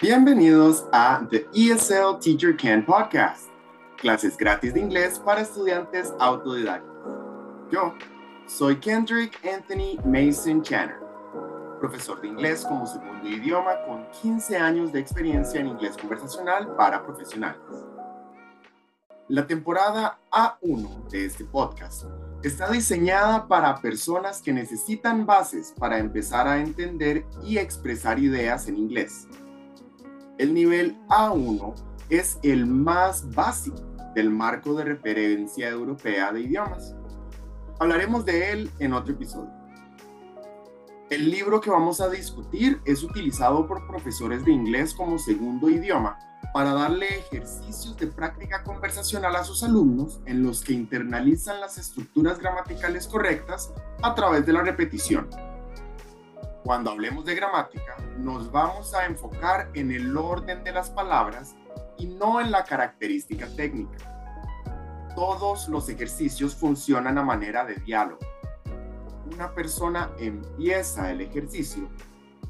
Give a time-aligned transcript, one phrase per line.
[0.00, 3.48] Bienvenidos a The ESL Teacher Can Podcast,
[3.96, 6.88] clases gratis de inglés para estudiantes autodidactas.
[7.72, 7.92] Yo
[8.46, 11.00] soy Kendrick Anthony Mason Channer,
[11.80, 17.04] profesor de inglés como segundo idioma con 15 años de experiencia en inglés conversacional para
[17.04, 17.60] profesionales.
[19.26, 22.04] La temporada A1 de este podcast
[22.44, 28.76] está diseñada para personas que necesitan bases para empezar a entender y expresar ideas en
[28.76, 29.26] inglés
[30.38, 31.74] el nivel A1
[32.08, 33.82] es el más básico
[34.14, 36.94] del marco de referencia europea de idiomas.
[37.78, 39.50] Hablaremos de él en otro episodio.
[41.10, 46.18] El libro que vamos a discutir es utilizado por profesores de inglés como segundo idioma
[46.52, 52.38] para darle ejercicios de práctica conversacional a sus alumnos en los que internalizan las estructuras
[52.38, 55.28] gramaticales correctas a través de la repetición
[56.68, 61.56] cuando hablemos de gramática, nos vamos a enfocar en el orden de las palabras
[61.96, 63.96] y no en la característica técnica.
[65.16, 68.18] Todos los ejercicios funcionan a manera de diálogo.
[69.32, 71.88] Una persona empieza el ejercicio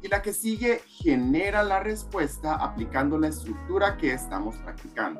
[0.00, 5.18] y la que sigue genera la respuesta aplicando la estructura que estamos practicando.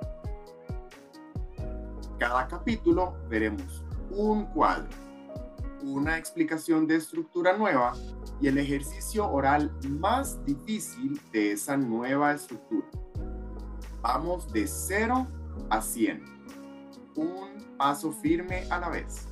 [2.17, 4.87] Cada capítulo veremos un cuadro,
[5.83, 7.93] una explicación de estructura nueva
[8.41, 12.87] y el ejercicio oral más difícil de esa nueva estructura.
[14.03, 15.27] Vamos de 0
[15.71, 16.25] a 100,
[17.17, 19.29] un paso firme a la vez.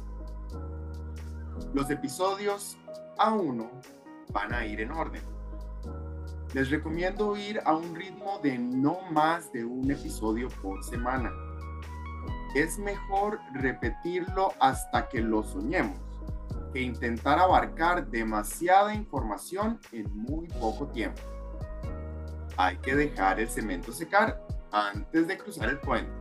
[1.74, 2.78] Los episodios
[3.18, 3.68] A1
[4.32, 5.22] van a ir en orden.
[6.54, 11.30] Les recomiendo ir a un ritmo de no más de un episodio por semana.
[12.54, 16.11] Es mejor repetirlo hasta que lo soñemos
[16.72, 21.20] que intentar abarcar demasiada información en muy poco tiempo.
[22.56, 26.12] Hay que dejar el cemento secar antes de cruzar el puente.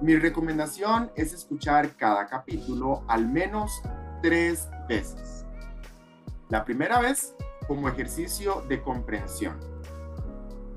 [0.00, 3.80] Mi recomendación es escuchar cada capítulo al menos
[4.22, 5.44] tres veces.
[6.48, 7.34] La primera vez
[7.66, 9.58] como ejercicio de comprensión,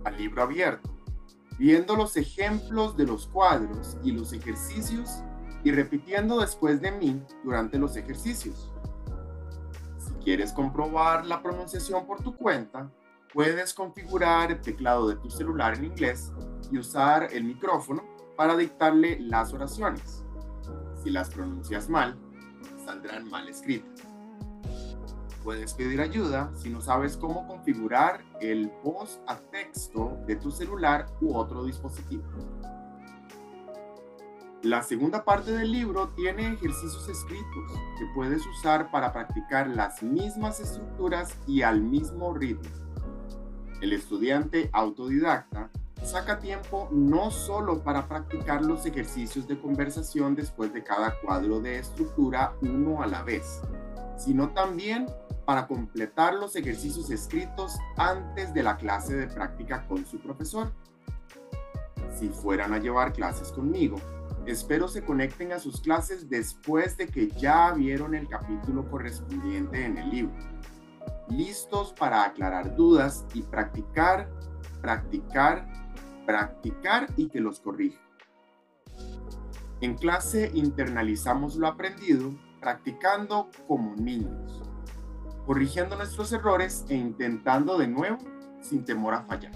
[0.03, 0.89] al libro abierto,
[1.57, 5.21] viendo los ejemplos de los cuadros y los ejercicios
[5.63, 8.71] y repitiendo después de mí durante los ejercicios.
[9.97, 12.89] Si quieres comprobar la pronunciación por tu cuenta,
[13.33, 16.31] puedes configurar el teclado de tu celular en inglés
[16.71, 18.03] y usar el micrófono
[18.35, 20.23] para dictarle las oraciones.
[21.03, 22.17] Si las pronuncias mal,
[22.85, 24.05] saldrán mal escritas.
[25.43, 31.07] Puedes pedir ayuda si no sabes cómo configurar el voz a texto de tu celular
[31.21, 32.23] u otro dispositivo.
[34.63, 40.59] La segunda parte del libro tiene ejercicios escritos que puedes usar para practicar las mismas
[40.59, 42.69] estructuras y al mismo ritmo.
[43.79, 45.69] El estudiante autodidacta
[46.03, 51.79] saca tiempo no solo para practicar los ejercicios de conversación después de cada cuadro de
[51.79, 53.61] estructura uno a la vez,
[54.17, 55.07] sino también
[55.45, 60.69] para completar los ejercicios escritos antes de la clase de práctica con su profesor.
[62.19, 63.95] Si fueran a llevar clases conmigo,
[64.49, 69.99] Espero se conecten a sus clases después de que ya vieron el capítulo correspondiente en
[69.99, 70.33] el libro.
[71.29, 74.27] Listos para aclarar dudas y practicar,
[74.81, 75.67] practicar,
[76.25, 78.01] practicar y que los corrija.
[79.81, 84.63] En clase internalizamos lo aprendido practicando como niños,
[85.45, 88.17] corrigiendo nuestros errores e intentando de nuevo
[88.61, 89.51] sin temor a fallar.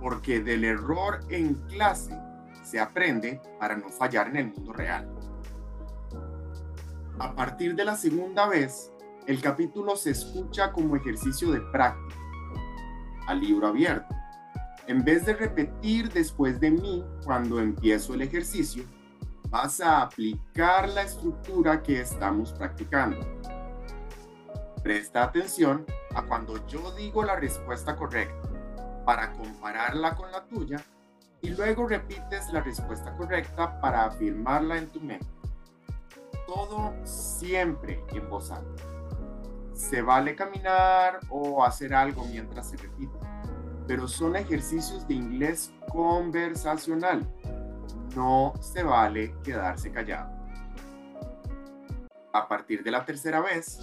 [0.00, 2.18] Porque del error en clase
[2.70, 5.08] se aprende para no fallar en el mundo real.
[7.18, 8.92] A partir de la segunda vez,
[9.26, 12.16] el capítulo se escucha como ejercicio de práctica,
[13.26, 14.14] al libro abierto.
[14.86, 18.84] En vez de repetir después de mí cuando empiezo el ejercicio,
[19.48, 23.18] vas a aplicar la estructura que estamos practicando.
[24.82, 28.48] Presta atención a cuando yo digo la respuesta correcta
[29.04, 30.78] para compararla con la tuya
[31.42, 35.26] y luego repites la respuesta correcta para afirmarla en tu mente.
[36.46, 38.82] Todo siempre en voz alta.
[39.72, 43.18] Se vale caminar o hacer algo mientras se repite,
[43.86, 47.26] pero son ejercicios de inglés conversacional.
[48.14, 50.38] No se vale quedarse callado.
[52.32, 53.78] A partir de la tercera vez,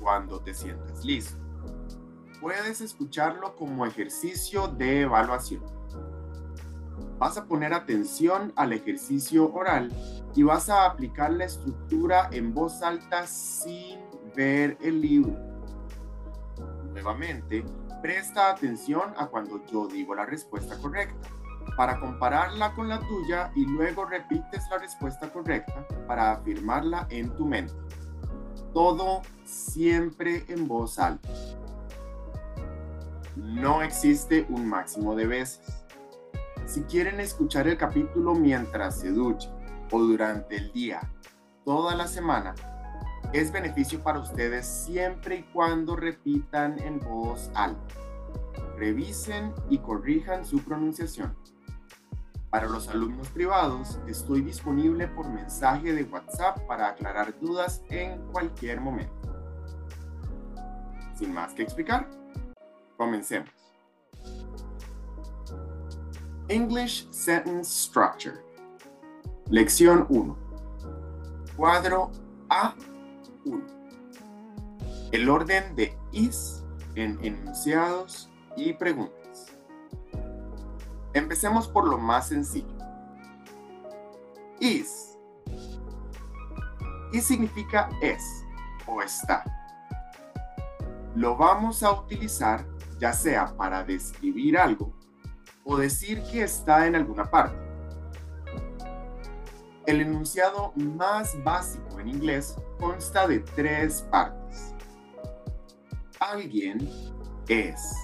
[0.00, 1.36] cuando te sientas listo,
[2.40, 5.62] puedes escucharlo como ejercicio de evaluación
[7.18, 9.92] vas a poner atención al ejercicio oral
[10.34, 14.00] y vas a aplicar la estructura en voz alta sin
[14.34, 15.36] ver el libro.
[16.92, 17.64] Nuevamente,
[18.02, 21.28] Presta atención a cuando yo digo la respuesta correcta
[21.76, 27.46] para compararla con la tuya y luego repites la respuesta correcta para afirmarla en tu
[27.46, 27.74] mente.
[28.72, 31.28] Todo siempre en voz alta.
[33.34, 35.85] No existe un máximo de veces.
[36.76, 39.50] Si quieren escuchar el capítulo mientras se duchan
[39.90, 41.10] o durante el día,
[41.64, 42.54] toda la semana,
[43.32, 47.94] es beneficio para ustedes siempre y cuando repitan en voz alta.
[48.76, 51.34] Revisen y corrijan su pronunciación.
[52.50, 58.82] Para los alumnos privados, estoy disponible por mensaje de WhatsApp para aclarar dudas en cualquier
[58.82, 59.14] momento.
[61.14, 62.06] Sin más que explicar,
[62.98, 63.55] comencemos.
[66.48, 68.40] English Sentence Structure.
[69.50, 70.36] Lección 1.
[71.56, 72.12] Cuadro
[72.48, 73.64] A1.
[75.10, 76.64] El orden de is
[76.94, 79.46] en enunciados y preguntas.
[81.14, 82.78] Empecemos por lo más sencillo.
[84.60, 85.18] Is.
[87.12, 88.22] Y significa es
[88.86, 89.42] o está.
[91.16, 92.64] Lo vamos a utilizar
[93.00, 94.94] ya sea para describir algo
[95.66, 97.58] o decir que está en alguna parte.
[99.84, 104.72] El enunciado más básico en inglés consta de tres partes.
[106.18, 106.88] Alguien
[107.48, 107.94] es.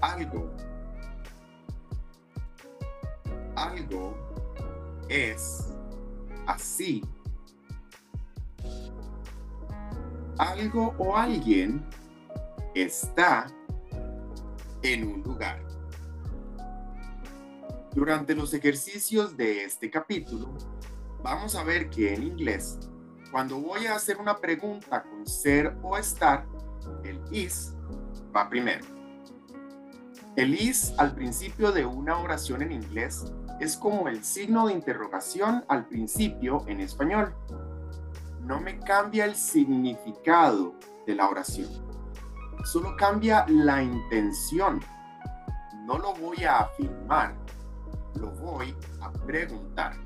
[0.00, 0.50] Algo
[3.58, 4.14] algo
[5.08, 5.68] es
[6.46, 7.02] así.
[10.38, 11.84] Algo o alguien
[12.74, 13.46] está
[14.82, 15.60] en un lugar.
[17.94, 20.54] Durante los ejercicios de este capítulo,
[21.22, 22.78] vamos a ver que en inglés,
[23.32, 26.46] cuando voy a hacer una pregunta con ser o estar,
[27.02, 27.74] el is
[28.34, 28.84] va primero.
[30.36, 33.24] El is al principio de una oración en inglés
[33.58, 37.34] es como el signo de interrogación al principio en español.
[38.42, 40.74] No me cambia el significado
[41.06, 41.68] de la oración,
[42.64, 44.80] solo cambia la intención.
[45.86, 47.34] No lo voy a afirmar,
[48.18, 49.96] lo voy a preguntar.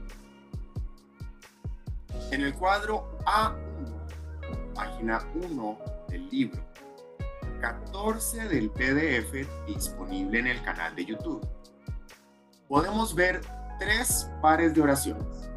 [2.31, 5.79] En el cuadro A1, página 1
[6.09, 6.63] del libro,
[7.61, 11.47] 14 del PDF disponible en el canal de YouTube
[12.73, 13.43] podemos ver
[13.79, 15.51] tres pares de oraciones.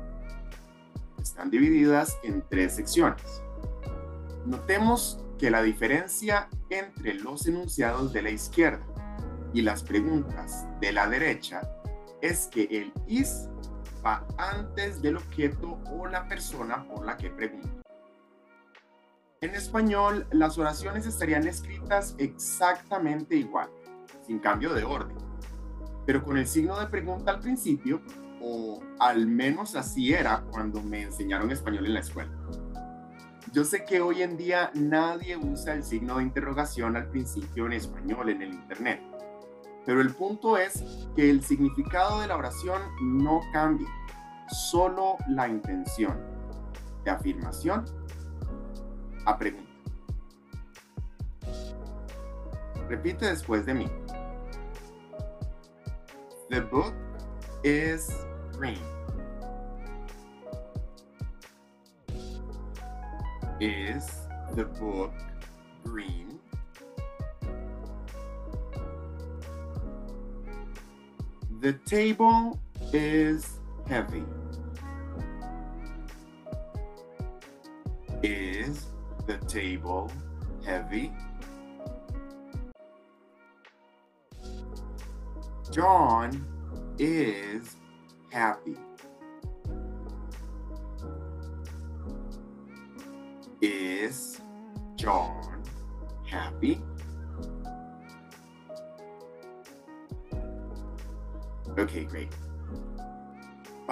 [1.17, 3.41] Están divididas en tres secciones.
[4.45, 8.85] Notemos que la diferencia entre los enunciados de la izquierda
[9.53, 11.61] y las preguntas de la derecha
[12.21, 13.50] es que el is
[14.06, 17.69] va antes del objeto o la persona por la que pregunto.
[19.41, 23.69] En español, las oraciones estarían escritas exactamente igual,
[24.25, 25.25] sin cambio de orden
[26.06, 28.01] pero con el signo de pregunta al principio,
[28.41, 32.31] o al menos así era cuando me enseñaron español en la escuela.
[33.51, 37.73] Yo sé que hoy en día nadie usa el signo de interrogación al principio en
[37.73, 39.01] español en el Internet,
[39.85, 40.83] pero el punto es
[41.15, 43.87] que el significado de la oración no cambia,
[44.49, 46.19] solo la intención
[47.03, 47.85] de afirmación
[49.25, 49.71] a pregunta.
[52.89, 53.87] Repite después de mí.
[56.50, 56.93] The book
[57.63, 58.12] is
[58.57, 58.79] green.
[63.60, 64.05] Is
[64.55, 65.12] the book
[65.83, 66.35] green?
[71.65, 72.60] The table
[72.93, 74.24] is heavy.
[78.22, 78.86] Is
[79.25, 80.12] the table
[80.63, 81.12] heavy?
[85.72, 86.45] John
[87.00, 87.77] is
[88.31, 88.77] happy.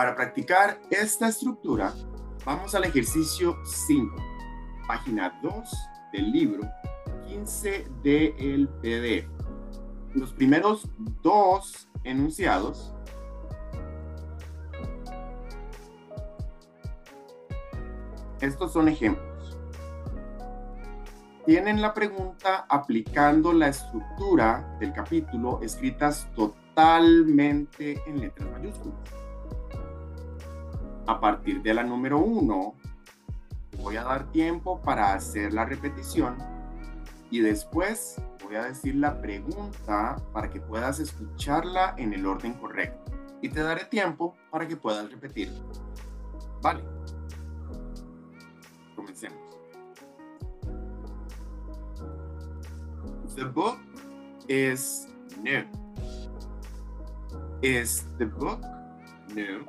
[0.04, 1.94] Para practicar esta estructura,
[2.44, 4.14] vamos al ejercicio 5,
[4.86, 5.54] página 2
[6.12, 6.70] del libro
[7.26, 9.30] 15 del PDF
[10.14, 10.90] los primeros
[11.22, 12.94] dos enunciados
[18.42, 19.58] estos son ejemplos.
[21.46, 29.23] Tienen la pregunta aplicando la estructura del capítulo escritas totalmente en letras mayúsculas.
[31.06, 32.76] A partir de la número uno,
[33.82, 36.38] voy a dar tiempo para hacer la repetición
[37.30, 43.12] y después voy a decir la pregunta para que puedas escucharla en el orden correcto.
[43.42, 45.60] Y te daré tiempo para que puedas repetirla.
[46.62, 46.84] Vale.
[48.96, 49.40] Comencemos.
[53.36, 53.80] The book
[54.48, 55.08] is
[55.42, 55.66] new.
[57.62, 58.62] Is the book
[59.34, 59.66] new?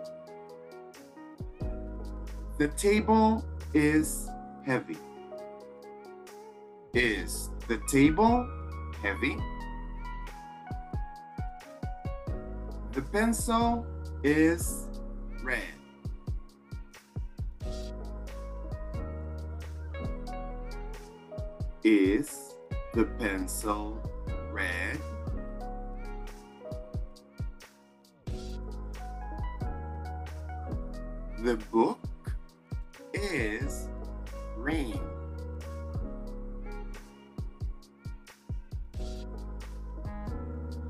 [2.56, 4.28] The table is
[4.64, 4.96] heavy.
[6.92, 8.48] Is the table
[9.02, 9.36] heavy?
[12.92, 13.84] The pencil
[14.22, 14.86] is
[15.42, 15.62] red.
[21.82, 22.54] Is
[22.94, 24.00] the pencil
[24.52, 25.00] red?
[31.42, 31.98] The book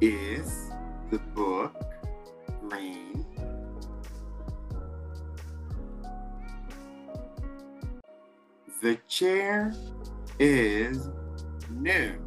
[0.07, 0.71] Is
[1.11, 1.83] the book
[2.69, 3.25] green?
[8.83, 9.73] The chair
[10.39, 11.09] is
[11.71, 12.19] new.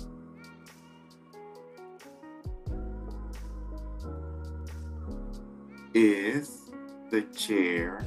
[5.94, 6.72] Is
[7.12, 8.04] the chair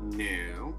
[0.00, 0.74] new?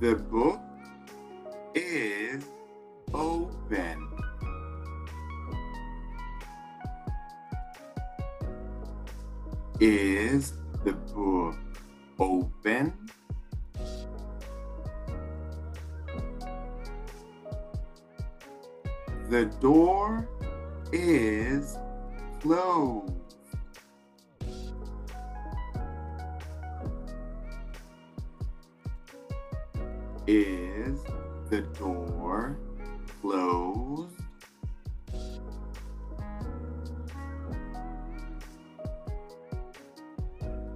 [0.00, 0.67] The book
[1.78, 2.44] is
[3.14, 4.08] open.
[9.80, 10.54] Is
[10.84, 11.56] the book
[12.18, 12.92] open?
[19.30, 20.28] The door
[20.92, 21.78] is
[22.40, 23.12] closed.
[30.26, 30.98] Is
[31.50, 32.58] the door
[33.20, 34.14] closed?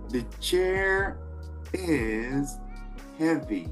[0.09, 1.19] The chair
[1.73, 2.59] is
[3.19, 3.69] heavy.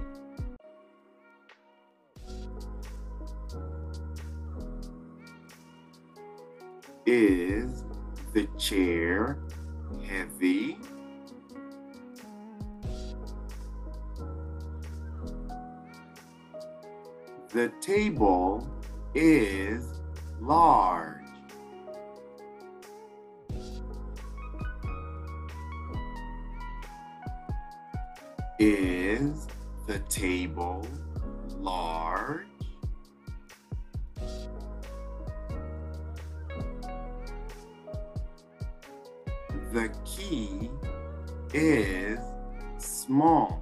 [17.52, 18.64] The table
[19.12, 19.85] is
[20.40, 21.16] large.
[28.61, 29.49] Is
[29.88, 30.87] the table
[31.59, 32.47] large?
[39.73, 40.71] The key
[41.52, 42.21] is
[42.78, 43.59] small.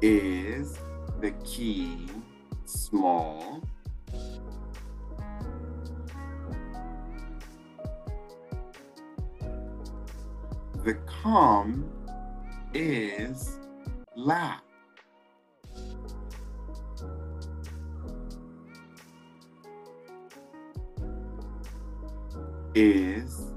[0.00, 0.78] Is
[1.20, 2.06] the key
[2.66, 3.60] small?
[10.84, 11.90] The comb
[12.72, 13.58] is
[14.14, 14.62] black.
[22.76, 23.47] Is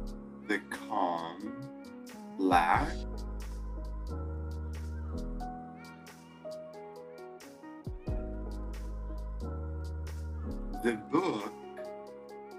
[10.84, 11.54] The book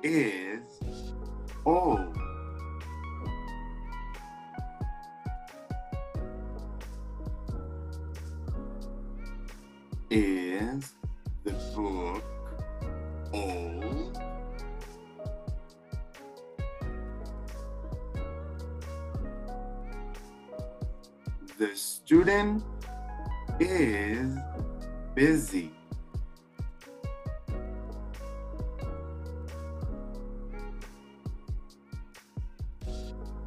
[0.05, 0.81] is
[1.67, 2.17] old.
[10.09, 10.93] Is
[11.43, 12.23] the book
[13.33, 14.21] old?
[21.59, 22.63] The student
[23.59, 24.37] is
[25.17, 25.73] busy.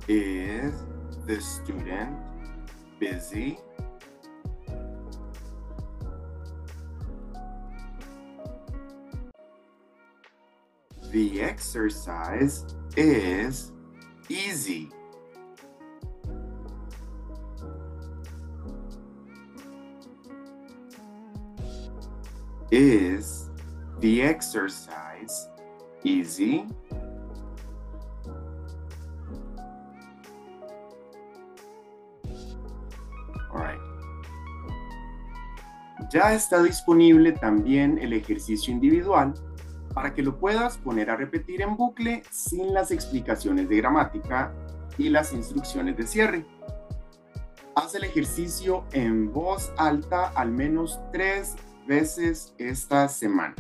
[0.07, 0.83] Is
[1.25, 2.15] the student
[3.00, 3.57] busy?
[11.12, 13.71] The exercise is
[14.29, 14.91] easy.
[22.69, 23.50] Is
[24.01, 25.47] the exercise
[26.03, 26.67] easy?
[36.15, 39.34] Ya está disponible también el ejercicio individual
[39.93, 44.53] para que lo puedas poner a repetir en bucle sin las explicaciones de gramática
[44.98, 46.45] y las instrucciones de cierre.
[47.75, 53.55] Haz el ejercicio en voz alta al menos tres veces esta semana.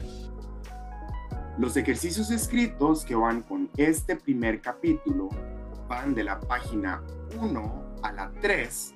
[1.57, 5.27] Los ejercicios escritos que van con este primer capítulo
[5.89, 7.03] van de la página
[7.37, 8.93] 1 a la 3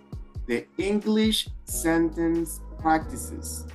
[0.48, 3.66] de English Sentence Practices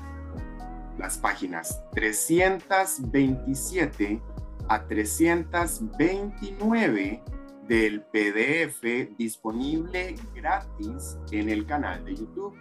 [0.99, 4.20] las páginas 327
[4.68, 7.23] a 329
[7.66, 8.82] del PDF
[9.16, 12.56] disponible gratis en el canal de YouTube.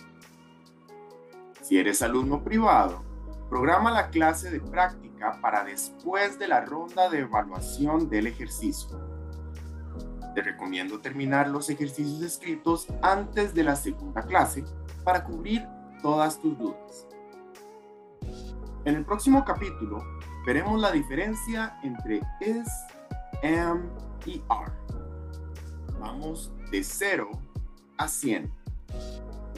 [1.62, 3.04] Si eres alumno privado,
[3.50, 9.00] programa la clase de práctica para después de la ronda de evaluación del ejercicio.
[10.36, 14.66] Te recomiendo terminar los ejercicios escritos antes de la segunda clase
[15.04, 15.68] para cubrir
[16.04, 17.08] todas tus dudas.
[18.86, 20.04] En el próximo capítulo
[20.46, 22.68] veremos la diferencia entre is,
[23.42, 23.90] am
[24.26, 24.72] y are.
[26.00, 27.32] Vamos de 0
[27.98, 28.54] a 100,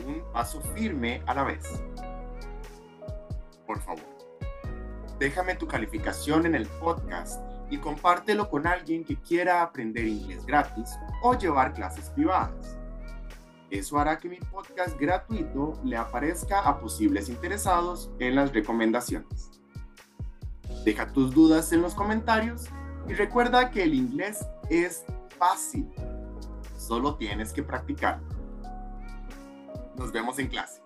[0.05, 1.81] un paso firme a la vez.
[3.65, 4.05] Por favor,
[5.17, 10.91] déjame tu calificación en el podcast y compártelo con alguien que quiera aprender inglés gratis
[11.23, 12.77] o llevar clases privadas.
[13.75, 19.51] Eso hará que mi podcast gratuito le aparezca a posibles interesados en las recomendaciones.
[20.85, 22.67] Deja tus dudas en los comentarios
[23.09, 25.03] y recuerda que el inglés es
[25.37, 25.91] fácil.
[26.77, 28.21] Solo tienes que practicar.
[29.97, 30.84] Nos vemos en clase.